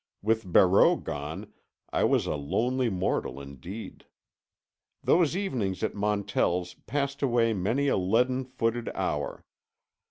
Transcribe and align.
With 0.23 0.45
Barreau 0.51 0.95
gone, 0.95 1.53
I 1.93 2.05
was 2.05 2.25
a 2.25 2.33
lonely 2.33 2.89
mortal 2.89 3.39
indeed. 3.39 4.07
Those 5.03 5.37
evenings 5.37 5.83
at 5.83 5.93
Montell's 5.93 6.73
passed 6.73 7.21
away 7.21 7.53
many 7.53 7.87
a 7.87 7.97
leaden 7.97 8.43
footed 8.45 8.89
hour. 8.95 9.45